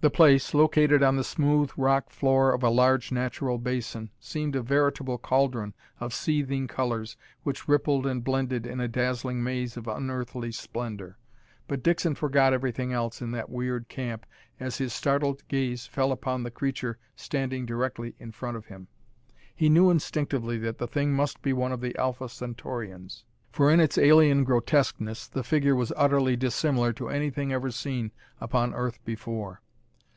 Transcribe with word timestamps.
The 0.00 0.10
place, 0.10 0.54
located 0.54 1.02
on 1.02 1.16
the 1.16 1.24
smooth 1.24 1.72
rock 1.76 2.10
floor 2.10 2.54
of 2.54 2.62
a 2.62 2.70
large 2.70 3.10
natural 3.10 3.58
basin, 3.58 4.10
seemed 4.20 4.54
a 4.54 4.62
veritable 4.62 5.18
cauldron 5.18 5.74
of 5.98 6.14
seething 6.14 6.68
colors 6.68 7.16
which 7.42 7.66
rippled 7.66 8.06
and 8.06 8.22
blended 8.22 8.64
in 8.64 8.78
a 8.78 8.86
dazzling 8.86 9.42
maze 9.42 9.76
of 9.76 9.88
unearthly 9.88 10.52
splendor. 10.52 11.18
But 11.66 11.82
Dixon 11.82 12.14
forgot 12.14 12.52
everything 12.52 12.92
else 12.92 13.20
in 13.20 13.32
that 13.32 13.50
weird 13.50 13.88
camp 13.88 14.24
as 14.60 14.78
his 14.78 14.92
startled 14.92 15.42
gaze 15.48 15.88
fell 15.88 16.12
upon 16.12 16.44
the 16.44 16.52
creature 16.52 16.96
standing 17.16 17.66
directly 17.66 18.14
in 18.20 18.30
front 18.30 18.56
of 18.56 18.66
him. 18.66 18.86
He 19.52 19.68
knew 19.68 19.90
instinctively 19.90 20.58
that 20.58 20.78
the 20.78 20.86
thing 20.86 21.12
must 21.12 21.42
be 21.42 21.52
one 21.52 21.72
of 21.72 21.80
the 21.80 21.96
Alpha 21.96 22.28
Centaurians, 22.28 23.24
for 23.50 23.68
in 23.68 23.80
its 23.80 23.98
alien 23.98 24.44
grotesqueness 24.44 25.26
the 25.26 25.42
figure 25.42 25.74
was 25.74 25.92
utterly 25.96 26.36
dissimilar 26.36 26.92
to 26.92 27.08
anything 27.08 27.52
ever 27.52 27.72
seen 27.72 28.12
upon 28.40 28.72
Earth 28.74 29.04
before. 29.04 29.60